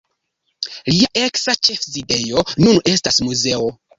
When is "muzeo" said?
3.29-3.71